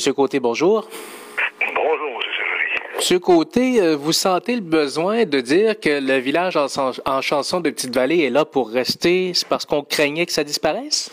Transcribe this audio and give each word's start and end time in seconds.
Monsieur 0.00 0.14
Côté, 0.14 0.40
bonjour. 0.40 0.88
Bonjour, 1.74 2.08
M. 2.08 2.20
Sergerie. 2.34 2.96
Monsieur 2.96 3.18
Côté, 3.18 3.82
euh, 3.82 3.96
vous 3.96 4.12
sentez 4.14 4.54
le 4.54 4.62
besoin 4.62 5.26
de 5.26 5.40
dire 5.42 5.78
que 5.78 6.00
le 6.00 6.16
village 6.16 6.56
en, 6.56 6.68
en 7.04 7.20
chanson 7.20 7.60
de 7.60 7.68
Petite-Vallée 7.68 8.24
est 8.24 8.30
là 8.30 8.46
pour 8.46 8.70
rester, 8.70 9.32
c'est 9.34 9.46
parce 9.46 9.66
qu'on 9.66 9.82
craignait 9.82 10.24
que 10.24 10.32
ça 10.32 10.42
disparaisse? 10.42 11.10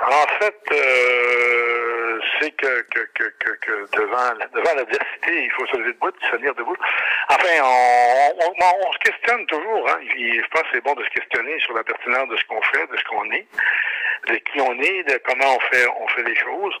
En 0.00 0.26
fait, 0.40 0.56
euh, 0.72 2.18
c'est 2.40 2.52
que, 2.52 2.80
que, 2.94 3.00
que, 3.12 3.24
que, 3.60 3.96
devant, 4.00 4.32
devant 4.54 4.74
l'adversité, 4.74 5.44
il 5.44 5.50
faut 5.54 5.66
se 5.66 5.76
lever 5.76 5.92
debout, 5.92 6.08
se 6.22 6.34
tenir 6.34 6.54
debout. 6.54 6.76
Enfin, 7.28 7.60
on, 7.62 8.32
on, 8.40 8.88
on 8.88 8.92
se 8.94 8.98
questionne 9.00 9.44
toujours. 9.44 9.86
Hein. 9.90 9.98
Je 10.16 10.48
pense 10.50 10.62
que 10.62 10.68
c'est 10.72 10.82
bon 10.82 10.94
de 10.94 11.04
se 11.04 11.10
questionner 11.10 11.60
sur 11.60 11.74
la 11.74 11.84
pertinence 11.84 12.30
de 12.30 12.36
ce 12.38 12.44
qu'on 12.48 12.62
fait, 12.62 12.86
de 12.90 12.96
ce 12.96 13.04
qu'on 13.04 13.30
est 13.32 13.46
de 14.26 14.34
qui 14.34 14.60
on 14.60 14.72
est, 14.80 15.02
de 15.04 15.18
comment 15.24 15.56
on 15.56 15.60
fait 15.74 15.86
on 16.00 16.08
fait 16.08 16.22
les 16.22 16.36
choses. 16.36 16.74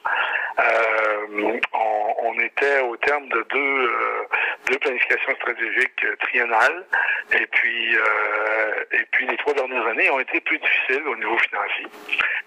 Euh, 0.58 1.58
on, 1.72 2.14
on, 2.22 2.38
était 2.40 2.80
au 2.80 2.96
terme 2.96 3.28
de 3.28 3.46
deux 3.50 3.88
euh, 3.88 4.26
deux 4.66 4.78
planifications 4.78 5.34
stratégiques 5.36 6.04
triennales, 6.20 6.84
et 7.32 7.46
puis 7.46 7.96
euh, 7.96 8.84
et 8.92 9.04
puis 9.12 9.26
les 9.26 9.36
trois 9.36 9.54
dernières 9.54 9.86
années 9.86 10.10
ont 10.10 10.20
été 10.20 10.40
plus 10.40 10.58
difficiles 10.58 11.06
au 11.06 11.16
niveau 11.16 11.38
financier. 11.38 11.86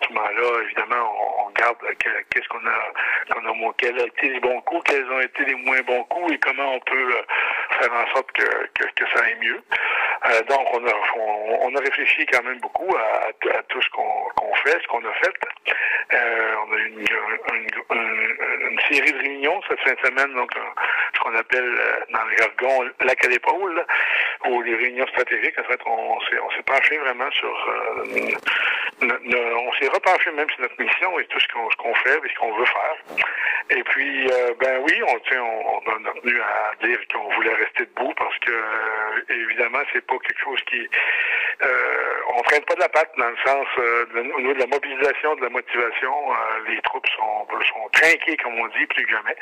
À 0.02 0.08
ce 0.08 0.14
moment-là, 0.14 0.64
évidemment, 0.64 1.14
on, 1.16 1.42
on 1.42 1.46
regarde 1.46 1.78
qu'est-ce 2.00 2.48
qu'on 2.50 2.66
a 2.66 3.34
qu'on 3.34 3.46
a 3.48 3.74
quels 3.78 3.96
ont 3.96 4.06
été 4.06 4.30
les 4.30 4.40
bons 4.40 4.62
coups, 4.62 4.84
quels 4.86 5.10
ont 5.10 5.22
été 5.22 5.46
les 5.46 5.56
moins 5.56 5.82
bons 5.82 6.04
coups, 6.06 6.34
et 6.34 6.38
comment 6.40 6.76
on 6.76 6.80
peut 6.82 7.14
faire 7.80 7.94
en 7.94 8.14
sorte 8.14 8.32
que, 8.34 8.44
que, 8.74 8.86
que 8.96 9.10
ça 9.14 9.24
aille 9.24 9.38
mieux. 9.42 9.62
Euh, 10.30 10.42
donc, 10.44 10.68
on 10.74 10.86
a, 10.86 10.94
on, 11.64 11.76
a 11.76 11.80
réfléchi 11.80 12.26
quand 12.28 12.44
même 12.44 12.60
beaucoup 12.60 12.96
à, 12.96 13.32
tout 13.70 13.82
ce 13.82 13.90
qu'on 13.90 14.54
fait, 14.64 14.80
ce 14.82 14.88
qu'on 14.88 15.04
a 15.04 15.14
fait. 15.14 15.34
Euh, 16.14 16.56
on 16.68 16.74
a 16.74 16.78
eu 16.78 16.88
une, 16.90 18.80
série 18.92 19.12
de 19.12 19.18
réunions 19.18 19.62
cette 19.68 19.80
fin 19.80 19.94
de 19.94 20.08
semaine, 20.08 20.34
donc 20.36 20.52
ce 21.16 21.20
qu'on 21.20 21.36
appelle 21.36 21.64
euh, 21.64 22.00
dans 22.12 22.24
le 22.24 22.38
jargon 22.38 22.90
lac 23.02 23.26
à 23.26 23.30
l'épaule, 23.30 23.86
ou 24.46 24.62
les 24.62 24.76
réunions 24.76 25.08
stratégiques. 25.08 25.58
En 25.60 25.64
fait, 25.64 25.80
on, 25.86 26.20
s'est 26.22 26.40
on 26.40 26.52
s'est 26.52 26.64
penché 26.64 26.98
vraiment 27.00 27.32
sur 27.32 27.68
euh, 27.70 28.36
on 29.02 29.72
s'est 29.74 29.88
repenché 29.88 30.32
même 30.32 30.50
sur 30.52 30.62
notre 30.62 30.82
mission 30.82 31.20
et 31.20 31.26
tout 31.26 31.40
ce 31.40 31.48
qu'on 31.78 31.96
fait 31.96 32.20
et 32.24 32.30
ce 32.30 32.40
qu'on 32.40 32.54
veut 32.56 32.66
faire. 32.66 32.96
Et 33.70 33.84
puis, 33.84 34.28
euh, 34.28 34.54
ben 34.60 34.82
oui, 34.84 35.02
on, 35.04 35.38
on, 35.38 35.82
on 35.86 36.06
a 36.06 36.22
tenu 36.22 36.42
à 36.42 36.86
dire 36.86 37.00
qu'on 37.14 37.34
voulait 37.36 37.54
rester 37.54 37.86
debout 37.86 38.14
parce 38.18 38.38
que, 38.40 38.52
euh, 38.52 39.22
évidemment, 39.30 39.80
c'est 39.94 40.06
quelque 40.20 40.42
chose 40.44 40.62
qui... 40.68 40.88
Euh, 41.64 42.12
on 42.38 42.42
traîne 42.44 42.64
pas 42.64 42.76
de 42.76 42.80
la 42.80 42.90
patte 42.90 43.12
dans 43.18 43.30
le 43.30 43.38
sens, 43.46 43.68
euh, 43.78 44.06
au 44.36 44.42
niveau 44.42 44.54
de 44.54 44.60
la 44.60 44.68
mobilisation, 44.68 45.36
de 45.36 45.42
la 45.42 45.50
motivation. 45.50 46.32
Euh, 46.32 46.70
les 46.70 46.82
troupes 46.82 47.08
sont, 47.10 47.48
sont 47.50 47.90
trinquées, 47.92 48.38
comme 48.38 48.56
on 48.60 48.68
dit, 48.68 48.86
plus 48.88 49.06
que 49.06 49.12
jamais. 49.12 49.36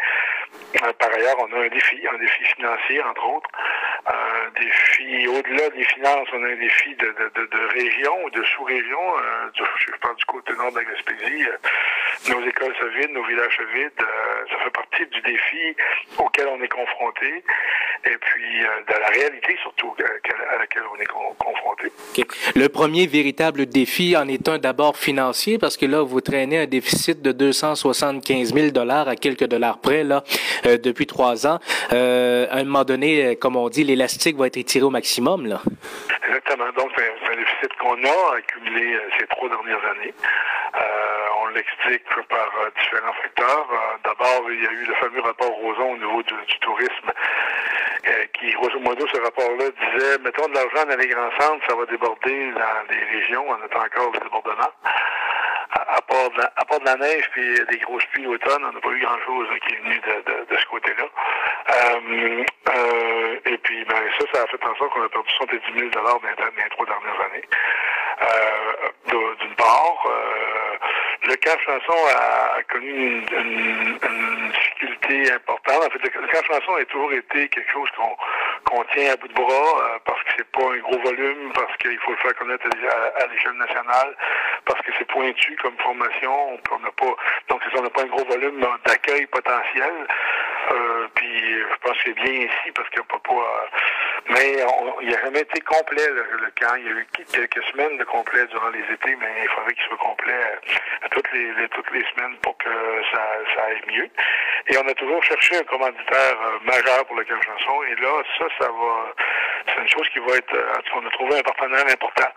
Euh, 0.83 0.93
par 0.93 1.13
ailleurs, 1.13 1.35
on 1.39 1.53
a 1.53 1.65
un 1.65 1.69
défi, 1.69 2.01
un 2.11 2.17
défi 2.17 2.43
financier, 2.55 3.01
entre 3.03 3.25
autres. 3.27 3.49
Défi, 4.59 5.27
au-delà 5.27 5.69
des 5.69 5.83
finances, 5.83 6.27
on 6.33 6.43
a 6.43 6.47
un 6.47 6.55
défi 6.55 6.95
de, 6.95 7.05
de, 7.05 7.31
de, 7.35 7.45
de 7.45 7.65
région 7.67 8.23
ou 8.23 8.29
de 8.31 8.43
sous-région. 8.43 8.99
je 9.53 9.91
parle 10.01 10.15
du 10.15 10.25
côté 10.25 10.53
nord 10.53 10.71
de 10.71 10.79
la 10.79 10.83
Gaspésie. 10.85 11.45
nos 12.29 12.41
écoles 12.45 12.75
se 12.79 12.85
vident, 12.85 13.13
nos 13.13 13.23
villages 13.23 13.55
se 13.55 13.63
vident. 13.63 14.05
ça 14.49 14.57
fait 14.63 14.69
partie 14.71 15.05
du 15.05 15.21
défi 15.21 15.75
auquel 16.17 16.47
on 16.47 16.61
est 16.61 16.67
confronté 16.67 17.43
et 18.05 18.17
puis 18.17 18.59
de 18.59 18.99
la 18.99 19.07
réalité 19.07 19.57
surtout 19.61 19.93
à 19.99 20.57
laquelle 20.57 20.83
on 20.93 20.99
est 20.99 21.07
confronté. 21.37 21.91
Okay. 22.11 22.25
Le 22.55 22.69
premier 22.69 23.07
véritable 23.07 23.65
défi 23.65 24.15
en 24.17 24.27
est 24.27 24.47
un 24.47 24.57
d'abord 24.57 24.97
financier 24.97 25.57
parce 25.57 25.77
que 25.77 25.85
là, 25.85 26.01
vous 26.01 26.21
traînez 26.21 26.59
un 26.59 26.65
déficit 26.65 27.21
de 27.21 27.31
275 27.31 28.53
000 28.53 28.71
dollars 28.71 29.07
à 29.07 29.15
quelques 29.15 29.45
dollars 29.45 29.79
près 29.79 30.03
là 30.03 30.23
euh, 30.65 30.77
depuis 30.77 31.07
trois 31.07 31.47
ans. 31.47 31.59
Euh, 31.93 32.47
à 32.49 32.57
un 32.57 32.63
moment 32.63 32.83
donné, 32.83 33.35
comme 33.35 33.55
on 33.55 33.69
dit, 33.69 33.83
l'élastique 33.83 34.37
va 34.37 34.47
être 34.47 34.57
étiré 34.57 34.83
au 34.85 34.89
maximum 34.89 35.45
là. 35.45 35.61
Exactement. 36.27 36.65
Donc, 36.77 36.91
c'est 36.97 37.31
un 37.31 37.35
déficit 37.35 37.73
qu'on 37.79 38.03
a 38.03 38.37
accumulé 38.37 38.97
ces 39.19 39.25
trois 39.27 39.49
dernières 39.49 39.83
années. 39.91 40.13
Euh, 40.75 41.27
on 41.41 41.47
l'explique 41.47 42.05
par 42.29 42.51
euh, 42.61 42.69
différents 42.79 43.13
facteurs. 43.13 43.67
Euh, 43.71 43.97
D'abord, 44.03 44.51
il 44.51 44.63
y 44.63 44.67
a 44.67 44.71
eu 44.71 44.85
le 44.85 44.93
fameux 44.95 45.21
rapport 45.21 45.51
Roson 45.51 45.93
au 45.93 45.97
niveau 45.97 46.23
du, 46.23 46.33
du 46.47 46.59
tourisme 46.59 47.11
qui, 48.33 48.51
grosso 48.53 48.79
modo, 48.79 49.05
ce 49.07 49.19
rapport-là 49.19 49.65
disait, 49.69 50.17
mettons 50.19 50.47
de 50.47 50.53
l'argent 50.55 50.85
dans 50.87 50.97
les 50.97 51.07
grands 51.07 51.31
centres, 51.39 51.65
ça 51.67 51.75
va 51.75 51.85
déborder 51.85 52.51
dans 52.51 52.93
les 52.93 53.19
régions, 53.19 53.45
on 53.47 53.65
attend 53.65 53.85
encore 53.85 54.11
le 54.13 54.19
débordement. 54.19 54.71
À, 55.71 56.01
part 56.01 56.79
de 56.79 56.85
la, 56.85 56.95
neige 56.95 57.29
puis 57.31 57.53
des 57.71 57.77
grosses 57.77 58.05
pluies 58.11 58.23
l'automne, 58.23 58.63
on 58.63 58.71
n'a 58.71 58.79
pas 58.79 58.89
eu 58.89 59.01
grand-chose 59.01 59.47
qui 59.67 59.75
est 59.75 59.77
venu 59.77 60.01
de, 60.49 60.57
ce 60.57 60.65
côté-là. 60.65 61.05
Euh, 61.69 62.43
euh, 62.69 63.39
et 63.45 63.57
puis, 63.59 63.85
ben, 63.85 64.01
ça, 64.17 64.25
ça 64.33 64.43
a 64.43 64.47
fait 64.47 64.63
en 64.65 64.75
sorte 64.75 64.93
qu'on 64.93 65.03
a 65.03 65.09
perdu 65.09 65.29
70 65.37 65.61
000 65.77 65.89
dans, 65.91 66.01
dans 66.01 66.19
les 66.23 66.69
trois 66.71 66.85
dernières 66.87 67.21
années. 67.21 67.43
Euh, 68.21 69.35
D'une 69.39 69.55
part, 69.55 70.03
le 71.23 71.35
camp 71.35 71.59
chanson 71.65 71.97
a, 72.15 72.63
connu 72.63 73.23
une, 73.31 73.97
difficulté 75.09 75.33
importante. 75.33 75.85
En 75.85 75.89
fait, 75.89 76.03
le, 76.03 76.21
le 76.21 76.27
chanson 76.33 76.75
a 76.75 76.85
toujours 76.85 77.13
été 77.13 77.49
quelque 77.49 77.71
chose 77.71 77.89
qu'on 78.65 78.83
tient 78.95 79.13
à 79.13 79.15
bout 79.17 79.27
de 79.27 79.33
bras 79.33 79.43
euh, 79.49 79.99
parce 80.05 80.21
que 80.23 80.29
c'est 80.37 80.51
pas 80.51 80.61
un 80.73 80.77
gros 80.79 80.99
volume, 80.99 81.51
parce 81.53 81.75
qu'il 81.77 81.97
faut 81.99 82.11
le 82.11 82.17
faire 82.17 82.35
connaître 82.35 82.65
à, 82.67 83.23
à 83.23 83.27
l'échelle 83.27 83.53
nationale, 83.53 84.15
parce 84.65 84.81
que 84.81 84.91
c'est 84.97 85.07
pointu 85.07 85.55
comme 85.57 85.77
formation. 85.79 86.59
On 86.71 86.79
n'a 86.79 86.91
pas, 86.91 87.15
donc 87.49 87.61
on 87.77 87.81
n'a 87.81 87.89
pas 87.89 88.01
un 88.03 88.07
gros 88.07 88.25
volume 88.25 88.65
d'accueil 88.85 89.25
potentiel. 89.27 89.93
Euh, 90.71 91.07
puis 91.15 91.39
je 91.49 91.75
pense 91.81 91.97
que 91.97 92.03
c'est 92.05 92.13
bien 92.21 92.31
ici 92.31 92.71
parce 92.75 92.89
qu'on 92.89 93.03
peut 93.05 93.19
pas. 93.19 93.33
Euh, 93.33 93.67
mais 94.29 94.63
on, 94.63 95.01
il 95.01 95.09
n'a 95.09 95.21
jamais 95.21 95.41
été 95.41 95.61
complet 95.61 96.07
le, 96.09 96.23
le, 96.37 96.51
camp. 96.59 96.75
Il 96.75 96.85
y 96.85 96.89
a 96.89 96.91
eu 96.91 97.07
quelques 97.31 97.63
semaines 97.71 97.97
de 97.97 98.03
complet 98.03 98.45
durant 98.47 98.69
les 98.69 98.83
étés, 98.93 99.15
mais 99.15 99.27
il 99.43 99.49
faudrait 99.49 99.73
qu'il 99.73 99.83
soit 99.85 99.97
complet 99.97 100.33
euh, 100.33 101.07
toutes 101.11 101.31
les, 101.31 101.67
toutes 101.69 101.91
les 101.91 102.05
semaines 102.13 102.35
pour 102.41 102.57
que 102.57 102.69
ça, 103.11 103.21
ça 103.55 103.63
aille 103.65 103.81
mieux. 103.87 104.09
Et 104.67 104.77
on 104.77 104.87
a 104.87 104.93
toujours 104.93 105.23
cherché 105.23 105.57
un 105.57 105.63
commanditaire 105.63 106.37
euh, 106.41 106.59
majeur 106.63 107.05
pour 107.05 107.15
le 107.15 107.25
camp 107.25 107.41
chanson. 107.41 107.83
Et 107.83 107.95
là, 107.95 108.23
ça, 108.37 108.45
ça 108.59 108.67
va. 108.67 109.13
C'est 109.67 109.81
une 109.81 109.89
chose 109.89 110.09
qui 110.09 110.19
va 110.19 110.35
être. 110.35 110.55
En 110.55 110.81
tout 110.81 110.93
cas, 110.93 110.99
on 111.03 111.07
a 111.07 111.11
trouvé 111.11 111.39
un 111.39 111.43
partenaire 111.43 111.85
important. 111.91 112.29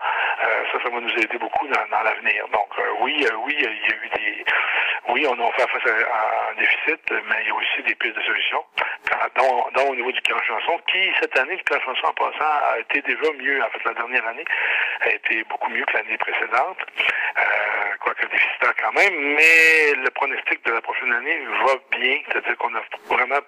Euh, 0.43 0.63
ça, 0.71 0.83
ça 0.83 0.89
va 0.89 0.99
nous 0.99 1.13
aider 1.13 1.37
beaucoup 1.37 1.67
dans, 1.67 1.85
dans 1.91 2.03
l'avenir. 2.03 2.47
Donc, 2.49 2.69
oui, 3.01 3.25
oui, 3.45 3.55
il 3.57 3.63
y 3.63 3.67
a 3.67 3.71
eu 3.71 4.09
des. 4.15 4.45
Oui, 5.09 5.27
on 5.27 5.33
a 5.33 5.51
fait 5.51 5.67
face 5.67 5.91
à, 5.91 6.51
un 6.51 6.55
déficit, 6.55 7.01
mais 7.11 7.41
il 7.41 7.47
y 7.47 7.51
a 7.51 7.55
aussi 7.55 7.83
des 7.83 7.95
pistes 7.95 8.15
de 8.15 8.21
solutions. 8.21 8.63
Dans, 9.35 9.69
dans, 9.75 9.89
au 9.89 9.95
niveau 9.95 10.11
du 10.11 10.21
camp 10.21 10.41
chanson, 10.43 10.79
qui 10.87 11.11
cette 11.19 11.37
année, 11.37 11.57
le 11.57 11.63
camp 11.63 11.81
chanson 11.83 12.07
en 12.07 12.13
passant 12.13 12.53
a 12.71 12.79
été 12.79 13.01
déjà 13.01 13.31
mieux. 13.37 13.61
En 13.61 13.69
fait, 13.69 13.83
la 13.85 13.93
dernière 13.93 14.25
année 14.27 14.45
a 15.01 15.09
été 15.09 15.43
beaucoup 15.49 15.69
mieux 15.71 15.83
que 15.85 15.97
l'année 15.97 16.17
précédente, 16.17 16.77
euh, 17.37 17.41
quoique 17.99 18.25
déficitaire 18.27 18.73
quand 18.81 18.93
même. 18.93 19.35
Mais 19.35 19.93
le 19.95 20.09
pronostic 20.11 20.63
de 20.65 20.71
la 20.71 20.81
prochaine 20.81 21.11
année 21.11 21.39
va 21.65 21.75
bien, 21.91 22.19
c'est-à-dire 22.27 22.57
qu'on 22.57 22.73
a 22.73 22.81
vraiment 23.09 23.41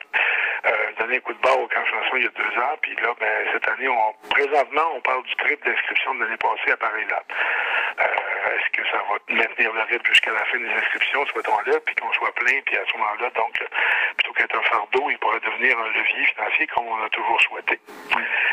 euh, 0.66 0.92
donné 1.00 1.18
un 1.18 1.20
coup 1.22 1.34
de 1.34 1.40
barre 1.40 1.60
au 1.60 1.68
camp 1.68 1.86
chanson 1.86 2.18
il 2.18 2.24
y 2.24 2.28
a 2.28 2.30
deux 2.30 2.60
ans, 2.60 2.76
puis 2.82 2.96
là, 2.96 3.14
ben, 3.20 3.48
cette 3.54 3.70
année, 3.70 3.88
on, 3.88 4.14
présentement, 4.30 4.92
on 4.96 5.02
parle 5.02 5.24
du 5.24 5.36
triple 5.36 5.70
d'inscription 5.70 6.16
de 6.16 6.24
l'année 6.24 6.38
passée 6.38 6.72
à 6.72 6.78
Est-ce 8.04 8.15
que 8.76 8.84
ça 8.90 8.98
va 8.98 9.18
maintenir 9.30 9.74
le 9.74 9.82
rythme 9.82 10.06
jusqu'à 10.08 10.32
la 10.32 10.46
fin 10.46 10.58
des 10.58 10.70
inscriptions, 10.70 11.26
souhaitons-le, 11.28 11.80
puis 11.86 11.96
qu'on 11.96 12.12
soit 12.14 12.34
plein, 12.36 12.60
puis 12.66 12.78
à 12.78 12.86
ce 12.86 12.98
moment-là, 12.98 13.30
donc, 13.36 13.54
plutôt 14.18 14.34
qu'être 14.34 14.58
un 14.58 14.64
fardeau, 14.64 15.10
il 15.10 15.18
pourrait 15.18 15.40
devenir 15.40 15.78
un 15.80 15.88
levier 15.90 16.26
financier 16.26 16.68
comme 16.68 16.88
on 16.88 17.04
a 17.04 17.10
toujours 17.10 17.42
souhaité. 17.42 17.80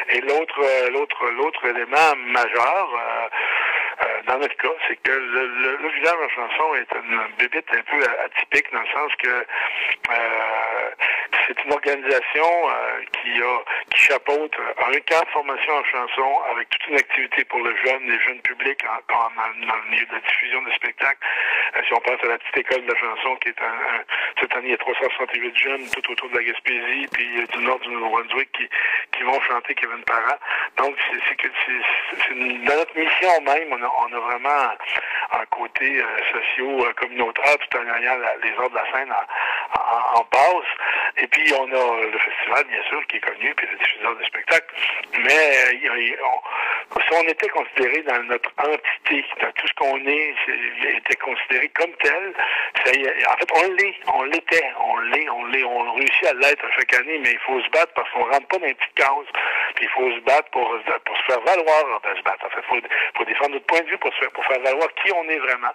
Et 0.09 0.21
l'autre, 0.21 0.91
l'autre, 0.91 1.27
l'autre 1.31 1.67
élément 1.67 2.17
majeur, 2.17 2.89
euh, 2.95 3.29
euh, 4.05 4.23
dans 4.27 4.39
notre 4.39 4.57
cas, 4.57 4.73
c'est 4.89 4.97
que 5.03 5.13
le, 5.13 5.47
le, 5.47 5.77
le, 5.77 5.89
village 5.91 6.17
en 6.25 6.29
chanson 6.29 6.75
est 6.75 6.93
une 6.93 7.21
bébite 7.39 7.67
un 7.73 7.83
peu 7.83 8.03
atypique 8.25 8.73
dans 8.73 8.81
le 8.81 8.87
sens 8.87 9.13
que 9.23 9.29
euh, 9.29 10.91
c'est 11.47 11.65
une 11.65 11.73
organisation 11.73 12.45
euh, 12.45 13.01
qui 13.13 13.41
chapeaute 13.95 14.55
un 14.79 15.01
cadre 15.01 15.25
de 15.25 15.31
formation 15.31 15.73
en 15.75 15.85
chanson 15.85 16.41
avec 16.53 16.69
toute 16.71 16.87
une 16.89 16.97
activité 16.97 17.45
pour 17.45 17.61
le 17.61 17.75
jeune, 17.85 18.03
les 18.09 18.21
jeunes 18.21 18.41
publics 18.41 18.85
en, 18.85 19.15
en, 19.15 19.67
dans 19.67 19.77
le 19.77 19.91
milieu 19.91 20.07
de 20.07 20.13
la 20.13 20.21
diffusion 20.21 20.63
de 20.63 20.71
spectacles. 20.73 21.19
Euh, 21.77 21.81
si 21.87 21.95
on 21.95 22.01
pense 22.01 22.23
à 22.23 22.27
la 22.27 22.39
petite 22.39 22.59
école 22.59 22.85
de 22.85 22.93
la 22.93 22.99
chanson 22.99 23.37
qui 23.37 23.49
est 23.49 23.61
un, 23.61 23.97
un 23.97 24.03
cette 24.41 24.53
année 24.57 24.69
il 24.69 24.71
y 24.71 24.75
a 24.75 24.79
368 24.79 25.57
jeunes 25.57 25.89
tout 25.91 26.13
autour 26.13 26.29
de 26.31 26.37
la 26.37 26.45
Gaspésie 26.45 27.09
puis 27.13 27.41
euh, 27.41 27.47
du 27.47 27.65
nord 27.65 27.79
du 27.81 27.89
Nouveau-Brunswick 27.89 28.51
qui, 28.53 28.69
qui 29.17 29.23
vont 29.25 29.41
chanter 29.43 29.75
Kevin 29.75 30.03
Parent. 30.05 30.39
Donc 30.77 30.97
c'est 31.29 31.37
que 31.37 31.49
c'est 31.67 32.35
dans 32.35 32.77
notre 32.77 32.97
mission 32.99 33.41
même 33.43 33.73
on 33.73 34.15
a, 34.15 34.21
vraiment 34.21 34.73
un 35.33 35.47
côté 35.47 36.01
euh, 36.01 36.07
socio-communautaire 36.33 37.59
tout 37.59 37.79
en 37.79 37.97
ayant 37.97 38.17
les 38.43 38.53
ordres 38.59 38.71
de 38.71 38.77
la 38.77 38.93
scène 38.93 39.13
en, 39.13 39.79
en, 39.79 40.21
en, 40.21 40.27
base. 40.31 40.69
Et 41.19 41.27
puis, 41.27 41.53
on 41.55 41.65
a 41.65 42.01
le 42.07 42.19
festival, 42.19 42.65
bien 42.69 42.83
sûr, 42.89 43.07
qui 43.07 43.17
est 43.17 43.21
connu, 43.21 43.55
puis 43.55 43.67
le 43.71 43.79
diffuseur 43.79 44.17
de 44.17 44.25
spectacles. 44.25 44.75
Mais 45.25 45.79
on, 46.25 46.41
si 47.01 47.15
on 47.15 47.29
était 47.29 47.49
considéré 47.49 48.03
dans 48.03 48.23
notre 48.25 48.51
entité, 48.59 49.25
dans 49.41 49.53
tout 49.53 49.67
ce 49.67 49.75
qu'on 49.75 49.99
est, 50.07 50.35
était 50.97 51.17
considéré 51.17 51.69
comme 51.71 51.93
tel, 52.03 52.35
ça 52.85 52.93
y 52.93 53.05
est, 53.05 53.27
en 53.27 53.37
fait, 53.37 53.49
on 53.55 53.73
l'est, 53.75 53.95
on 54.15 54.23
l'était, 54.25 54.73
on 54.81 54.99
l'est, 54.99 55.29
on 55.31 55.45
l'est, 55.47 55.65
on 55.65 55.93
réussit 55.95 56.27
à 56.27 56.35
l'être 56.35 56.65
chaque 56.77 56.95
année, 56.95 57.19
mais 57.19 57.33
il 57.33 57.39
faut 57.41 57.61
se 57.61 57.71
battre 57.71 57.93
parce 57.95 58.11
qu'on 58.11 58.25
rentre 58.25 58.47
pas 58.49 58.59
dans 58.59 58.67
les 58.67 58.75
petites 58.75 58.95
cases. 58.95 59.33
Puis 59.75 59.87
il 59.87 59.91
faut 59.91 60.11
se 60.11 60.21
battre 60.21 60.51
pour, 60.51 60.69
se 60.85 61.33
faire 61.33 61.41
valoir 61.41 62.01
de 62.03 62.19
se 62.19 62.23
battre. 62.23 62.47
En 62.47 62.51
fait, 62.51 62.63
faut, 62.69 62.77
faut, 63.17 63.25
défendre 63.25 63.53
notre 63.53 63.67
point 63.67 63.81
de 63.81 63.87
vue 63.89 63.99
pour, 63.99 64.13
se 64.13 64.19
faire, 64.19 64.31
pour 64.33 64.45
faire 64.45 64.61
valoir 64.61 64.89
qui 65.03 65.13
on 65.13 65.29
est 65.29 65.39
vraiment. 65.39 65.73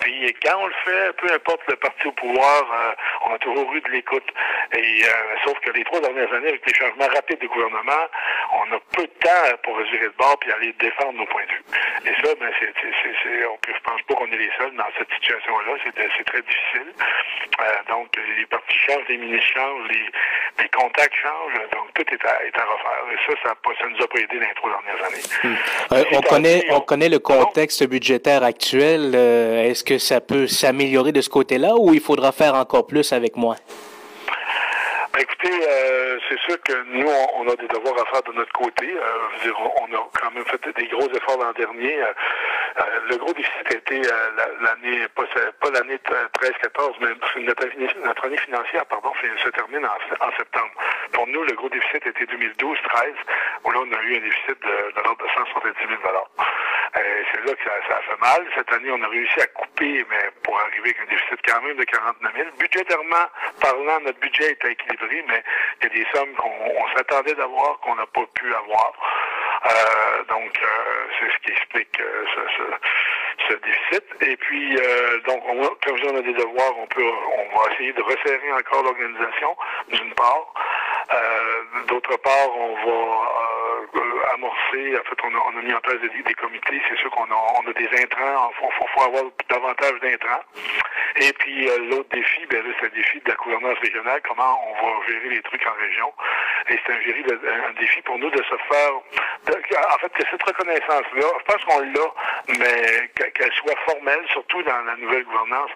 Puis 0.00 0.34
quand 0.42 0.58
on 0.58 0.66
le 0.66 0.74
fait, 0.84 1.12
peu 1.16 1.32
importe 1.32 1.60
le 1.68 1.76
parti 1.76 2.06
au 2.08 2.12
pouvoir, 2.12 2.64
euh, 2.72 2.92
on 3.26 3.34
a 3.34 3.38
toujours 3.38 3.72
eu 3.74 3.80
de 3.80 3.90
l'écoute. 3.90 4.26
Et 4.76 5.04
euh, 5.04 5.36
sauf 5.44 5.58
que 5.60 5.70
les 5.70 5.84
trois 5.84 6.00
dernières 6.00 6.32
années, 6.32 6.48
avec 6.48 6.66
les 6.66 6.74
changements 6.74 7.06
rapides 7.14 7.38
du 7.38 7.48
gouvernement, 7.48 8.06
on 8.52 8.74
a 8.74 8.80
peu 8.96 9.02
de 9.02 9.12
temps 9.20 9.56
pour 9.62 9.76
résumer 9.76 10.04
le 10.04 10.14
bord 10.18 10.36
puis 10.38 10.52
aller 10.56 10.74
défendre 10.78 11.18
nos 11.18 11.26
points 11.26 11.44
de 11.44 11.52
vue. 11.52 11.64
Et 12.06 12.14
ça, 12.22 12.34
ben, 12.38 12.50
c'est, 12.58 12.72
c'est, 12.80 13.14
c'est, 13.22 13.46
on, 13.46 13.56
je 13.66 13.80
pense 13.82 14.02
pas 14.02 14.14
qu'on 14.14 14.26
est 14.26 14.38
les 14.38 14.50
seuls 14.58 14.74
dans 14.76 14.90
cette 14.98 15.10
situation-là. 15.12 15.72
C'est, 15.84 16.08
c'est 16.16 16.24
très 16.24 16.42
difficile. 16.42 16.92
Euh, 17.60 17.64
donc, 17.88 18.08
les 18.16 18.46
partis 18.46 18.78
changent, 18.86 19.08
les 19.08 19.16
ministres 19.16 19.46
changent, 19.54 19.88
les, 19.88 20.06
les 20.62 20.68
contacts 20.70 21.14
changent. 21.14 21.60
Donc, 21.72 21.92
tout 21.94 22.14
est 22.14 22.24
à, 22.26 22.44
est 22.44 22.58
à 22.58 22.64
refaire. 22.64 23.04
Et 23.12 23.18
ça, 23.26 23.32
ça, 23.44 23.54
ça 23.54 23.88
nous 23.88 24.02
a 24.02 24.08
pas 24.08 24.18
aidé 24.18 24.38
dans 24.38 24.48
les 24.48 24.54
trois 24.54 24.70
dernières 24.70 25.04
années. 25.06 25.24
Hmm. 25.44 25.92
Euh, 25.92 26.04
on, 26.12 26.20
connaît, 26.20 26.64
on, 26.70 26.80
connaît 26.80 27.08
le 27.08 27.18
contexte 27.18 27.86
budgétaire 27.88 28.42
actuel. 28.42 29.12
Euh, 29.14 29.64
est-ce 29.64 29.84
que 29.84 29.98
ça 29.98 30.20
peut 30.20 30.46
s'améliorer 30.46 31.12
de 31.12 31.20
ce 31.20 31.28
côté-là 31.28 31.74
ou 31.78 31.94
il 31.94 32.00
faudra 32.00 32.32
faire 32.32 32.54
encore 32.54 32.86
plus 32.86 33.12
avec 33.12 33.36
moi? 33.36 33.56
Ben, 35.16 35.22
écoutez, 35.22 35.66
euh, 35.66 36.18
c'est 36.28 36.38
sûr 36.40 36.60
que 36.62 36.74
nous, 36.92 37.08
on, 37.08 37.48
a 37.48 37.56
des 37.56 37.68
devoirs 37.68 37.96
à 38.02 38.04
faire 38.12 38.22
de 38.24 38.32
notre 38.32 38.52
côté. 38.52 38.84
Euh, 38.86 39.50
on 39.80 39.94
a 39.94 40.08
quand 40.20 40.30
même 40.32 40.44
fait 40.44 40.60
des 40.76 40.88
gros 40.88 41.08
efforts 41.08 41.38
l'an 41.38 41.52
dernier. 41.52 42.02
Euh, 42.02 42.12
le 43.08 43.16
gros 43.16 43.32
déficit 43.32 43.66
a 43.66 43.76
été 43.78 44.02
l'année, 44.60 45.06
pas, 45.14 45.70
l'année 45.72 45.96
13-14, 45.96 46.96
mais 47.00 47.08
notre, 47.46 47.64
notre, 48.04 48.26
année 48.26 48.36
financière, 48.36 48.84
pardon, 48.84 49.10
se 49.42 49.48
termine 49.48 49.86
en, 49.86 50.36
septembre. 50.36 50.72
Pour 51.12 51.26
nous, 51.28 51.44
le 51.44 51.54
gros 51.54 51.70
déficit 51.70 52.06
était 52.06 52.24
2012-13, 52.24 52.76
où 53.64 53.70
là, 53.70 53.78
on 53.88 53.92
a 53.92 54.02
eu 54.02 54.16
un 54.18 54.20
déficit 54.20 54.60
de, 54.60 55.00
de 55.00 55.02
l'ordre 55.02 55.24
de 55.24 55.30
170 55.30 55.78
000 55.88 55.98
euh, 56.96 57.00
c'est 57.00 57.15
que 57.54 57.64
ça, 57.64 57.96
a 57.96 58.02
fait 58.02 58.20
mal. 58.20 58.46
Cette 58.54 58.72
année, 58.72 58.90
on 58.90 59.02
a 59.02 59.08
réussi 59.08 59.40
à 59.40 59.46
couper, 59.46 60.04
mais 60.10 60.30
pour 60.42 60.58
arriver 60.60 60.90
avec 60.90 61.00
un 61.00 61.10
déficit 61.10 61.38
quand 61.46 61.62
même 61.62 61.76
de 61.76 61.84
49 61.84 62.32
000. 62.34 62.48
Budgétairement 62.58 63.26
parlant, 63.60 64.00
notre 64.00 64.18
budget 64.20 64.52
était 64.52 64.72
équilibré, 64.72 65.24
mais 65.28 65.42
il 65.80 65.84
y 65.84 65.86
a 65.86 65.94
des 65.94 66.06
sommes 66.14 66.34
qu'on 66.34 66.86
s'attendait 66.96 67.34
d'avoir 67.34 67.78
qu'on 67.80 67.94
n'a 67.94 68.06
pas 68.06 68.24
pu 68.34 68.54
avoir. 68.54 68.92
Euh, 69.66 70.24
donc, 70.28 70.52
euh, 70.62 71.06
c'est 71.18 71.32
ce 71.32 71.38
qui 71.44 71.52
explique 71.52 71.98
ce, 71.98 72.62
ce, 73.48 73.54
déficit. 73.54 74.04
Et 74.22 74.36
puis, 74.36 74.76
donc, 75.26 75.42
on, 75.46 75.62
comme 75.84 75.96
je 75.96 76.02
dis, 76.02 76.08
on 76.12 76.18
a 76.18 76.22
des 76.22 76.34
devoirs, 76.34 76.78
on 76.78 76.86
peut, 76.86 77.02
on 77.04 77.58
va 77.58 77.72
essayer 77.72 77.92
de 77.92 78.02
resserrer 78.02 78.52
encore 78.52 78.82
l'organisation, 78.82 79.56
d'une 79.88 80.14
part. 80.14 80.52
D'autre 81.88 82.16
part, 82.16 82.56
on 82.56 82.74
va 82.74 83.55
amorcer, 84.34 84.98
en 84.98 85.04
fait, 85.04 85.18
on 85.24 85.34
a, 85.34 85.38
on 85.52 85.58
a, 85.58 85.62
mis 85.62 85.72
en 85.72 85.80
place 85.80 86.00
des, 86.00 86.22
des 86.22 86.34
comités. 86.34 86.80
C'est 86.88 86.98
sûr 86.98 87.10
qu'on 87.10 87.24
a, 87.24 87.36
on 87.62 87.70
a 87.70 87.72
des 87.72 87.88
intrants. 88.02 88.50
Il 88.50 88.56
faut, 88.58 88.86
faut, 88.94 89.02
avoir 89.02 89.24
davantage 89.48 90.00
d'intrants. 90.00 90.42
Et 91.16 91.32
puis, 91.32 91.68
euh, 91.68 91.78
l'autre 91.90 92.08
défi, 92.10 92.44
ben 92.46 92.62
c'est 92.80 92.86
le 92.86 92.96
défi 92.96 93.20
de 93.20 93.30
la 93.30 93.36
gouvernance 93.36 93.78
régionale. 93.78 94.20
Comment 94.28 94.60
on 94.68 94.86
va 94.86 95.06
gérer 95.06 95.28
les 95.30 95.42
trucs 95.42 95.66
en 95.66 95.74
région. 95.80 96.12
Et 96.68 96.78
c'est 96.84 96.92
un, 96.92 97.68
un, 97.68 97.72
défi 97.78 98.02
pour 98.02 98.18
nous 98.18 98.30
de 98.30 98.42
se 98.42 98.56
faire... 98.68 98.92
en 98.94 99.98
fait, 99.98 100.12
c'est 100.18 100.28
cette 100.30 100.42
reconnaissance-là, 100.42 101.26
je 101.38 101.44
pense 101.44 101.64
qu'on 101.64 101.80
l'a, 101.80 102.58
mais 102.58 103.30
qu'elle 103.30 103.52
soit 103.52 103.76
formelle, 103.86 104.24
surtout 104.30 104.62
dans 104.62 104.82
la 104.82 104.96
nouvelle 104.96 105.24
gouvernance. 105.24 105.70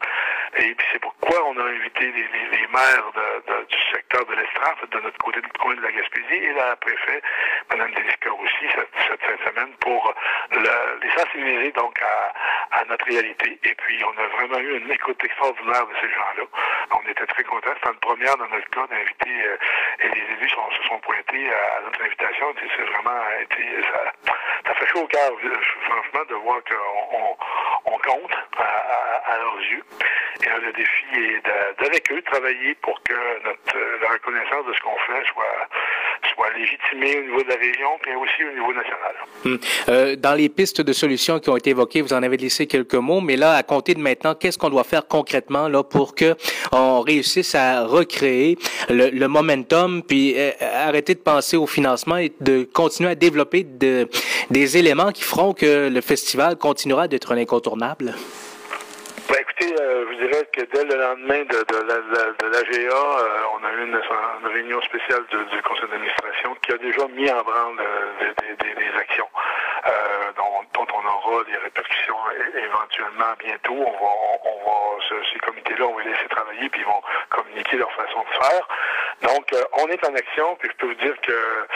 Et 0.56 0.75
puis, 0.75 0.87
c'est 0.93 0.99
pourquoi 0.99 1.47
on 1.47 1.56
a 1.58 1.64
invité 1.64 2.12
les, 2.12 2.67
maires 2.73 3.11
de, 3.14 3.52
de, 3.52 3.67
du 3.67 3.76
secteur 3.93 4.25
de 4.26 4.35
l'Estran, 4.35 4.73
de 4.91 5.00
notre 5.00 5.19
côté 5.19 5.41
du 5.41 5.49
coin 5.58 5.75
de 5.75 5.81
la 5.81 5.93
Gaspésie, 5.93 6.44
et 6.44 6.52
la 6.52 6.76
préfet, 6.76 7.23
Mme 7.70 7.93
Delisca 7.94 8.32
aussi, 8.32 8.67
cette, 8.75 9.20
fin 9.20 9.35
de 9.35 9.50
semaine, 9.50 9.73
pour 9.81 10.14
le, 10.50 11.00
les 11.02 11.11
sensibiliser 11.11 11.73
donc 11.73 12.00
à, 12.02 12.85
notre 12.88 13.05
réalité. 13.06 13.58
Et 13.62 13.75
puis, 13.75 14.02
on 14.05 14.19
a 14.19 14.26
vraiment 14.29 14.58
eu 14.58 14.79
une 14.79 14.91
écoute 14.91 15.23
extraordinaire 15.23 15.87
de 15.87 15.94
ces 16.00 16.08
gens-là. 16.11 16.43
On 16.93 17.11
était 17.11 17.26
très 17.26 17.44
contents. 17.44 17.70
C'était 17.75 17.93
une 17.93 18.00
première 18.00 18.37
dans 18.37 18.49
notre 18.49 18.69
cas 18.70 18.87
d'inviter, 18.88 19.44
euh, 19.44 19.56
et 20.00 20.08
les 20.08 20.23
élus 20.35 20.49
se 20.49 20.88
sont 20.88 20.99
pointés 21.00 21.50
à, 21.52 21.82
notre 21.85 22.02
invitation. 22.02 22.55
C'est 22.76 22.91
vraiment 22.91 23.23
été, 23.41 23.64
ça, 23.82 24.32
ça 24.67 24.75
fait 24.75 24.87
chaud 24.87 25.02
au 25.02 25.06
cœur, 25.06 25.31
franchement, 25.85 26.25
de 26.29 26.35
voir 26.35 26.58
qu'on 26.64 27.19
on, 27.19 27.37
on 27.94 27.99
compte 27.99 28.35
à, 28.58 29.37
leurs 29.38 29.58
yeux. 29.58 29.85
Et 30.42 30.66
le 30.66 30.72
défi 30.72 31.04
est 31.14 31.42
d'avec 31.82 32.10
eux 32.12 32.22
travailler 32.22 32.75
pour 32.82 33.00
que 33.02 33.14
notre, 33.44 33.78
la 34.02 34.08
reconnaissance 34.10 34.66
de 34.66 34.72
ce 34.72 34.81
qu'on 34.81 34.96
fait 35.06 35.25
soit 35.32 35.69
soit 36.34 36.50
légitimé 36.56 37.19
au 37.19 37.22
niveau 37.22 37.42
de 37.42 37.48
la 37.48 37.56
région, 37.56 37.88
mais 38.06 38.14
aussi 38.14 38.44
au 38.44 38.52
niveau 38.52 38.72
national. 38.72 39.14
Hmm. 39.44 39.56
Euh, 39.88 40.16
dans 40.16 40.34
les 40.34 40.48
pistes 40.48 40.81
de 40.81 40.92
solutions 40.92 41.38
qui 41.38 41.50
ont 41.50 41.56
été 41.56 41.70
évoquées, 41.70 42.02
vous 42.02 42.12
en 42.12 42.22
avez 42.22 42.37
laissé 42.37 42.66
quelques 42.66 42.94
mots, 42.94 43.20
mais 43.20 43.37
là, 43.37 43.54
à 43.54 43.62
compter 43.62 43.94
de 43.94 44.00
maintenant, 44.00 44.34
qu'est-ce 44.34 44.58
qu'on 44.58 44.70
doit 44.70 44.84
faire 44.84 45.06
concrètement 45.06 45.69
là 45.69 45.82
pour 45.82 46.14
que 46.14 46.37
on 46.72 47.00
réussisse 47.00 47.54
à 47.54 47.84
recréer 47.84 48.58
le, 48.88 49.26
momentum, 49.26 50.02
puis 50.02 50.34
euh, 50.37 50.50
arrêter 50.60 51.14
de 51.14 51.20
penser 51.20 51.56
au 51.56 51.66
financement 51.66 52.16
et 52.16 52.32
de 52.40 52.64
continuer 52.64 53.10
à 53.10 53.14
développer 53.14 53.64
de, 53.64 54.08
des 54.50 54.76
éléments 54.76 55.12
qui 55.12 55.22
feront 55.22 55.52
que 55.52 55.88
le 55.88 56.00
festival 56.00 56.56
continuera 56.56 57.08
d'être 57.08 57.32
un 57.32 57.38
incontournable? 57.38 58.14
Euh, 60.00 60.06
je 60.12 60.26
dirais 60.26 60.49
que 60.52 60.62
dès 60.62 60.85
le 60.85 60.97
lendemain 61.00 61.43
de, 61.44 61.58
de, 61.64 61.76
la, 61.87 61.97
de, 61.97 62.47
l'AGA, 62.47 62.94
euh, 62.94 63.43
on 63.55 63.64
a 63.64 63.73
eu 63.73 63.87
une, 63.87 64.00
réunion 64.47 64.81
spéciale 64.82 65.25
du, 65.26 65.62
conseil 65.62 65.88
d'administration 65.91 66.55
qui 66.62 66.73
a 66.73 66.79
déjà 66.79 67.06
mis 67.08 67.31
en 67.31 67.43
branle 67.43 67.76
euh, 67.81 68.32
des, 68.58 68.99
actions 68.99 69.29
dont, 70.37 70.87
on 70.94 71.06
aura 71.06 71.44
des 71.44 71.56
répercussions 71.56 72.17
éventuellement 72.55 73.32
bientôt. 73.38 73.75
On 73.75 73.93
va, 73.93 74.11
on, 74.44 74.64
va 74.64 75.05
ce, 75.08 75.14
ces 75.32 75.38
comités-là, 75.41 75.87
on 75.87 75.94
va 75.94 76.02
les 76.02 76.11
laisser 76.11 76.29
travailler 76.29 76.69
puis 76.69 76.81
ils 76.81 76.87
vont 76.87 77.02
communiquer 77.31 77.76
leur 77.76 77.93
façon 77.93 78.20
de 78.20 78.44
faire. 78.44 78.69
Donc, 79.23 79.55
on 79.79 79.87
est 79.88 80.08
en 80.08 80.14
action, 80.14 80.56
puis 80.56 80.70
je 80.70 80.76
peux 80.76 80.87
vous 80.87 81.00
dire 81.02 81.14
que 81.20 81.67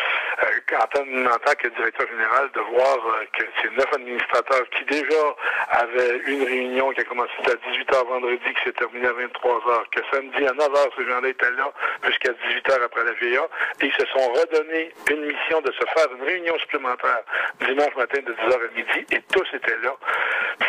euh, 0.42 0.76
en, 0.76 1.38
tant, 1.38 1.54
que 1.54 1.68
directeur 1.68 2.08
général, 2.08 2.50
de 2.54 2.60
voir 2.60 2.98
que 3.32 3.44
ces 3.62 3.70
neuf 3.70 3.92
administrateurs 3.94 4.68
qui 4.70 4.84
déjà 4.84 5.24
avaient 5.70 6.18
une 6.26 6.44
réunion 6.44 6.90
qui 6.92 7.00
a 7.00 7.04
commencé 7.04 7.32
à 7.46 7.70
18h 7.70 8.06
vendredi, 8.06 8.42
qui 8.42 8.64
s'est 8.64 8.72
terminé 8.72 9.06
à 9.06 9.12
23h, 9.12 9.88
que 9.90 10.00
samedi 10.12 10.46
à 10.46 10.52
9h, 10.52 10.88
ces 10.96 11.06
gens-là 11.06 11.28
étaient 11.28 11.50
là 11.52 11.72
jusqu'à 12.06 12.32
18h 12.32 12.82
après 12.84 13.04
la 13.04 13.12
VA, 13.12 13.48
ils 13.82 13.92
se 13.92 14.06
sont 14.06 14.32
redonnés 14.32 14.92
une 15.10 15.24
mission 15.26 15.60
de 15.60 15.72
se 15.72 15.84
faire 15.94 16.06
une 16.16 16.24
réunion 16.24 16.58
supplémentaire 16.58 17.22
dimanche 17.66 17.94
matin 17.96 18.20
de 18.22 18.32
10h 18.32 18.54
à 18.54 18.76
midi, 18.76 19.06
et 19.12 19.20
tous 19.32 19.46
étaient 19.54 19.78
là. 19.82 19.94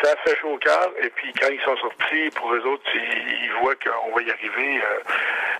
Ça 0.03 0.11
a 0.11 0.15
fait 0.17 0.35
chaud 0.37 0.53
au 0.53 0.57
cœur, 0.57 0.91
et 1.01 1.09
puis 1.09 1.33
quand 1.39 1.47
ils 1.49 1.61
sont 1.61 1.77
sortis, 1.77 2.29
pour 2.35 2.53
eux 2.53 2.65
autres, 2.65 2.83
ils, 2.93 3.51
voient 3.61 3.75
qu'on 3.75 4.15
va 4.15 4.21
y 4.21 4.31
arriver. 4.31 4.81
Euh, 4.81 4.99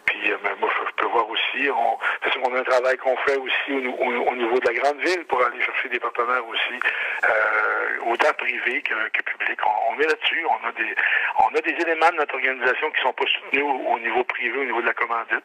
puis 0.05 0.31
euh, 0.31 0.37
moi, 0.59 0.69
je 0.87 1.01
peux 1.01 1.09
voir 1.09 1.29
aussi, 1.29 1.69
on, 1.69 1.97
on 2.43 2.55
a 2.55 2.59
un 2.59 2.63
travail 2.63 2.97
qu'on 2.97 3.15
fait 3.17 3.37
aussi 3.37 3.87
au, 3.87 3.94
au, 3.99 4.35
niveau 4.35 4.59
de 4.59 4.67
la 4.67 4.73
grande 4.73 4.99
ville 4.99 5.25
pour 5.25 5.43
aller 5.43 5.61
chercher 5.61 5.89
des 5.89 5.99
partenaires 5.99 6.45
aussi, 6.47 6.79
euh, 7.23 8.11
autant 8.11 8.33
privés 8.37 8.81
que, 8.81 9.09
que 9.09 9.21
publics. 9.23 9.59
On, 9.65 9.93
on 9.93 9.99
est 9.99 10.07
là-dessus, 10.07 10.45
on 10.45 10.67
a 10.67 10.71
des 10.71 10.95
on 11.39 11.55
a 11.55 11.61
des 11.61 11.75
éléments 11.81 12.09
de 12.11 12.17
notre 12.17 12.35
organisation 12.35 12.91
qui 12.91 13.01
sont 13.01 13.13
pas 13.13 13.25
soutenus 13.27 13.63
au, 13.63 13.99
niveau 13.99 14.23
privé, 14.23 14.57
au 14.57 14.65
niveau 14.65 14.81
de 14.81 14.87
la 14.87 14.93
commandite. 14.93 15.43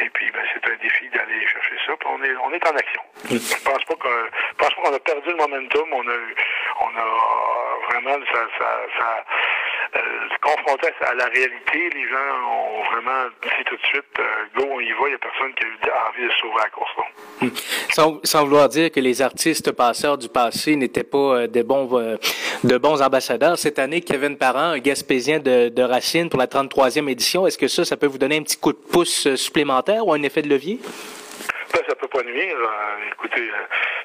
Et 0.00 0.08
puis, 0.10 0.30
ben, 0.30 0.42
c'est 0.52 0.70
un 0.70 0.76
défi 0.76 1.08
d'aller 1.10 1.46
chercher 1.46 1.76
ça. 1.86 1.92
Puis 1.98 2.08
on 2.10 2.22
est, 2.22 2.36
on 2.44 2.52
est 2.52 2.66
en 2.66 2.76
action. 2.76 3.02
Je 3.30 3.64
pense 3.64 3.84
pas 3.84 3.94
qu'on, 3.94 4.08
pense 4.56 4.74
pas 4.74 4.82
qu'on 4.82 4.94
a 4.94 5.00
perdu 5.00 5.28
le 5.30 5.36
momentum. 5.36 5.88
On 5.92 6.08
a, 6.08 6.18
on 6.80 6.96
a 6.96 7.90
vraiment, 7.90 8.24
ça, 8.32 8.46
ça, 8.58 8.68
ça 8.98 9.24
euh, 9.96 10.00
confronté 10.42 10.88
à 11.06 11.14
la 11.14 11.26
réalité, 11.26 11.90
les 11.94 12.08
gens 12.08 12.16
ont 12.46 12.82
vraiment 12.92 13.28
dit 13.42 13.64
tout 13.66 13.76
de 13.76 13.86
suite, 13.86 14.04
euh, 14.18 14.22
go, 14.56 14.66
on 14.70 14.80
y 14.80 14.90
va, 14.92 14.98
il 15.06 15.08
n'y 15.08 15.14
a 15.14 15.18
personne 15.18 15.54
qui 15.54 15.64
a 15.88 16.08
envie 16.08 16.26
de 16.26 16.32
sauver 16.40 16.54
la 16.62 16.70
course. 16.70 16.90
Hmm. 17.40 17.48
Sans, 17.90 18.20
sans, 18.24 18.44
vouloir 18.44 18.68
dire 18.68 18.90
que 18.90 19.00
les 19.00 19.22
artistes 19.22 19.72
passeurs 19.72 20.18
du 20.18 20.28
passé 20.28 20.76
n'étaient 20.76 21.04
pas 21.04 21.18
euh, 21.18 21.46
des 21.46 21.62
bons, 21.62 21.88
euh, 21.98 22.16
de 22.64 22.78
bons 22.78 23.02
ambassadeurs, 23.02 23.58
cette 23.58 23.78
année, 23.78 24.00
Kevin 24.00 24.36
Parent, 24.36 24.72
un 24.72 24.78
Gaspésien 24.78 25.38
de, 25.38 25.68
de 25.68 25.82
Racine 25.82 26.28
pour 26.28 26.38
la 26.38 26.46
33e 26.46 27.08
édition, 27.08 27.46
est-ce 27.46 27.58
que 27.58 27.68
ça, 27.68 27.84
ça 27.84 27.96
peut 27.96 28.06
vous 28.06 28.18
donner 28.18 28.36
un 28.36 28.42
petit 28.42 28.58
coup 28.58 28.72
de 28.72 28.78
pouce 28.78 29.34
supplémentaire 29.34 30.06
ou 30.06 30.12
un 30.12 30.22
effet 30.22 30.42
de 30.42 30.48
levier? 30.48 30.78
Peut 31.98 32.08
pas 32.08 32.22
nuire. 32.22 32.56
écoutez, 33.10 33.50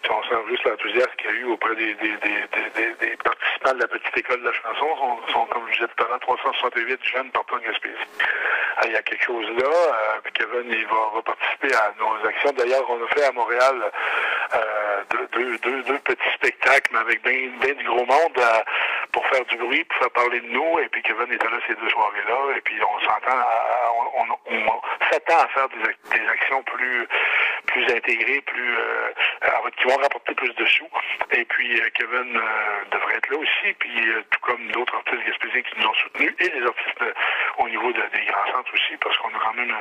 si 0.04 0.12
on 0.12 0.24
sent 0.24 0.50
juste 0.50 0.64
l'enthousiasme 0.64 1.12
qu'il 1.18 1.30
y 1.30 1.34
a 1.34 1.38
eu 1.38 1.46
auprès 1.46 1.76
des, 1.76 1.94
des, 1.94 2.18
des, 2.18 2.94
des, 3.00 3.18
participants 3.18 3.74
de 3.74 3.80
la 3.80 3.88
petite 3.88 4.18
école 4.18 4.42
de 4.42 4.48
la 4.48 4.54
chanson, 4.54 4.98
sont, 4.98 5.32
sont 5.32 5.46
comme 5.46 5.68
je 5.70 5.74
disais 5.76 5.88
tout 5.96 6.04
à 6.04 6.10
l'heure, 6.10 6.20
368 6.20 7.00
jeunes 7.06 7.30
par 7.32 7.44
en 7.54 7.58
Gaspésie. 7.60 7.96
Ah, 8.78 8.82
il 8.86 8.94
y 8.94 8.96
a 8.96 9.02
quelque 9.04 9.24
chose 9.24 9.46
là. 9.58 9.70
Euh, 9.70 10.30
Kevin, 10.34 10.72
il 10.72 10.88
va, 10.88 11.12
va, 11.14 11.22
participer 11.22 11.74
à 11.76 11.94
nos 12.00 12.28
actions. 12.28 12.52
D'ailleurs, 12.54 12.90
on 12.90 13.04
a 13.04 13.08
fait 13.10 13.26
à 13.26 13.32
Montréal 13.32 13.92
euh, 14.56 15.04
deux, 15.32 15.58
deux, 15.60 15.84
deux, 15.84 16.00
petits 16.00 16.34
spectacles, 16.34 16.90
mais 16.92 17.00
avec 17.00 17.22
bien, 17.24 17.52
bien 17.62 17.74
du 17.76 17.84
gros 17.86 18.06
monde 18.06 18.42
pour 19.12 19.26
faire 19.28 19.46
du 19.46 19.58
bruit, 19.58 19.84
pour 19.84 20.00
faire 20.00 20.12
parler 20.12 20.42
de 20.42 20.48
nous. 20.48 20.80
Et 20.80 20.90
puis 20.90 21.04
Kevin 21.04 21.32
était 21.32 21.50
là 21.50 21.58
ces 21.68 21.76
deux 21.76 21.90
soirées-là. 21.90 22.58
Et 22.58 22.62
puis 22.62 22.76
on 22.82 23.00
s'entend, 23.02 23.38
on, 24.18 24.54
on, 24.56 24.82
s'attend 25.12 25.40
à 25.40 25.48
faire 25.50 25.70
des, 25.70 26.18
des, 26.18 26.28
actions 26.28 26.64
plus 26.64 27.08
plus 27.67 27.84
intégrées, 27.86 28.41
plus 28.41 28.75
qui 29.77 29.84
vont 29.86 29.98
rapporter 29.98 30.34
plus 30.36 30.53
de 30.55 30.65
sous. 30.65 30.88
Et 31.32 31.46
puis 31.46 31.82
Kevin 31.96 32.39
devrait 32.91 33.15
être 33.15 33.29
là 33.29 33.38
aussi. 33.38 33.74
Puis 33.79 33.91
tout 34.29 34.39
comme 34.41 34.67
d'autres 34.72 34.96
artistes 34.96 35.25
gaspésiens 35.25 35.62
qui 35.62 35.79
nous 35.79 35.88
ont 35.88 35.93
soutenus 35.93 36.36
et 36.39 36.50
les 36.50 36.65
artistes 36.65 37.03
au 37.58 37.70
niveau 37.70 37.91
de, 37.91 38.01
des 38.13 38.25
grands 38.25 38.51
centres 38.51 38.74
aussi, 38.74 38.98
parce 38.98 39.17
qu'on 39.17 39.29
a 39.29 39.39
quand 39.39 39.53
même 39.53 39.75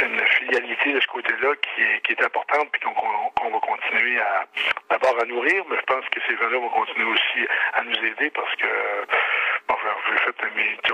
une, 0.00 0.26
filialité 0.26 0.92
de 0.92 1.00
ce 1.00 1.06
côté-là 1.06 1.54
qui 1.56 1.82
est, 1.82 2.00
qui 2.02 2.12
est 2.12 2.22
importante, 2.22 2.68
puis 2.72 2.80
qu'on 2.82 3.50
va 3.50 3.60
continuer 3.60 4.20
à 4.20 4.44
d'abord 4.90 5.18
à 5.20 5.24
nourrir, 5.24 5.64
mais 5.68 5.76
je 5.76 5.84
pense 5.86 6.04
que 6.10 6.20
ces 6.26 6.36
gens-là 6.36 6.58
vont 6.58 6.68
continuer 6.68 7.10
aussi 7.10 7.46
à 7.74 7.82
nous 7.82 8.04
aider 8.04 8.30
parce 8.30 8.54
que 8.56 8.66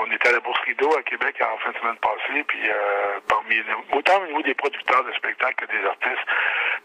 on 0.03 0.11
était 0.11 0.29
à 0.29 0.33
la 0.33 0.41
Bourse 0.41 0.61
Rideau 0.67 0.97
à 0.97 1.03
Québec 1.03 1.37
en 1.41 1.57
fin 1.59 1.71
de 1.71 1.79
semaine 1.79 1.97
passée, 1.97 2.45
puis 2.47 2.61
euh, 2.69 3.21
parmi 3.29 3.57
autant 3.93 4.21
au 4.23 4.27
niveau 4.27 4.43
des 4.43 4.55
producteurs 4.55 5.05
de 5.05 5.13
spectacles 5.13 5.67
que 5.67 5.73
des 5.73 5.85
artistes, 5.87 6.27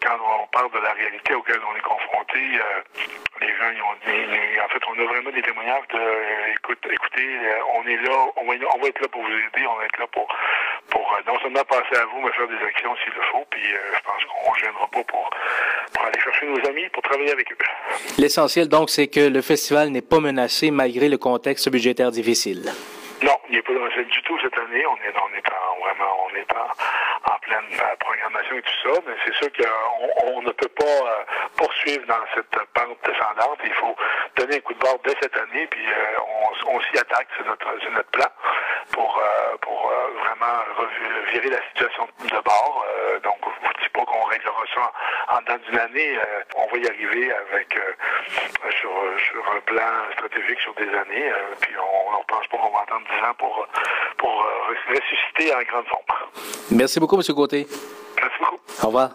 quand 0.06 0.18
on 0.22 0.48
parle 0.48 0.72
de 0.72 0.80
la 0.80 0.94
réalité 0.94 1.34
auquel 1.34 1.60
on 1.64 1.76
est 1.76 1.82
confronté, 1.82 2.40
euh, 2.40 2.82
les 3.42 3.54
gens 3.56 3.72
ils 3.74 3.82
ont 3.82 3.98
dit, 4.06 4.60
en 4.60 4.68
fait 4.68 4.82
on 4.88 5.00
a 5.00 5.06
vraiment 5.06 5.32
des 5.32 5.42
témoignages 5.42 5.88
de 5.94 6.00
euh, 6.00 6.54
écoute, 6.56 6.86
écoutez, 6.90 7.40
on 7.76 7.88
est 7.88 7.98
là, 7.98 8.28
on 8.36 8.46
va, 8.46 8.54
on 8.76 8.80
va 8.80 8.88
être 8.88 9.02
là 9.02 9.08
pour 9.08 9.22
vous 9.22 9.32
aider, 9.32 9.66
on 9.68 9.76
va 9.76 9.86
être 9.86 10.00
là 10.00 10.08
pour 10.08 10.28
pour 10.90 11.18
non 11.28 11.40
seulement 11.40 11.64
passer 11.64 11.96
à 11.96 12.06
vous, 12.06 12.22
mais 12.22 12.32
faire 12.32 12.48
des 12.48 12.66
actions 12.66 12.96
s'il 13.04 13.14
le 13.14 13.22
faut, 13.32 13.46
puis 13.50 13.62
je 13.64 14.02
pense 14.04 14.24
qu'on 14.26 14.54
ne 14.54 14.58
gênera 14.60 14.88
pas 14.88 15.04
pour, 15.04 15.30
pour 15.94 16.06
aller 16.06 16.20
chercher 16.20 16.46
nos 16.48 16.70
amis, 16.70 16.88
pour 16.90 17.04
travailler 17.04 17.32
avec 17.32 17.52
eux. 17.52 17.58
L'essentiel 18.18 18.68
donc 18.68 18.90
c'est 18.90 19.08
que 19.08 19.20
le 19.20 19.42
festival 19.42 19.90
n'est 19.90 20.02
pas 20.02 20.20
menacé 20.20 20.72
malgré 20.72 21.10
le 21.10 21.18
contexte 21.18 21.70
budgétaire 21.70 22.12
difficile. 22.12 22.72
Non, 23.24 23.34
il 23.50 23.56
n'est 23.56 23.62
pas 23.62 23.74
menacé 23.74 24.06
du 24.06 24.22
tout 24.22 24.38
cette 24.42 24.58
année. 24.58 24.86
On 24.86 24.96
est, 24.98 25.14
on 25.16 25.36
est 25.36 25.48
en, 25.50 25.77
on 26.00 26.36
est 26.36 26.54
en, 26.54 27.32
en 27.32 27.38
pleine 27.40 27.66
euh, 27.74 27.96
programmation 28.00 28.58
et 28.58 28.62
tout 28.62 28.80
ça, 28.84 29.00
mais 29.06 29.14
c'est 29.26 29.34
sûr 29.36 29.48
qu'on 29.54 30.34
on 30.34 30.42
ne 30.42 30.52
peut 30.52 30.70
pas 30.70 30.86
euh, 30.86 31.24
poursuivre 31.58 32.06
dans 32.08 32.24
cette 32.34 32.50
pente 32.74 32.98
descendante. 33.06 33.60
Il 33.64 33.74
faut 33.74 33.96
donner 34.36 34.58
un 34.58 34.60
coup 34.62 34.74
de 34.74 34.80
bord 34.80 34.98
dès 35.04 35.16
cette 35.22 35.36
année, 35.38 35.68
puis 35.68 35.86
euh, 35.88 36.20
on, 36.68 36.80
s'y 36.82 36.98
attaque, 36.98 37.28
c'est 37.38 37.46
notre, 37.46 37.66
plan 38.12 38.26
pour, 38.92 39.22
vraiment 40.24 40.64
virer 41.32 41.50
la 41.50 41.62
situation 41.70 42.08
de 42.20 42.42
bord. 42.42 42.86
donc, 43.24 43.38
je 43.44 43.68
ne 43.68 43.84
dis 43.84 43.90
pas 43.90 44.06
qu'on 44.06 44.24
réglera 44.24 44.64
ça 44.74 44.92
en, 45.30 45.42
dedans 45.42 45.58
d'une 45.68 45.80
année. 45.80 46.20
on 46.56 46.68
va 46.68 46.78
y 46.78 46.88
arriver 46.88 47.32
avec 47.32 47.78
sur, 48.80 48.92
sur 49.20 49.52
un 49.52 49.60
plan 49.62 50.12
stratégique 50.14 50.60
sur 50.62 50.74
des 50.76 50.90
années, 50.90 51.32
puis 51.62 51.74
on 51.78 52.18
ne 52.18 52.24
pense 52.28 52.48
pas 52.48 52.58
qu'on 52.58 52.72
va 52.72 52.82
attendre 52.82 53.08
10 53.20 53.26
ans 53.28 53.34
pour, 53.38 53.68
pour 54.18 54.46
ressusciter 54.90 55.54
en 55.54 55.62
grande 55.70 55.86
forme. 55.86 56.04
Merci 56.72 57.00
beaucoup, 57.00 57.16
M. 57.16 57.24
Gauthier. 57.34 57.68
Merci 58.16 58.38
beaucoup. 58.40 58.58
Au 58.84 58.88
revoir. 58.88 59.12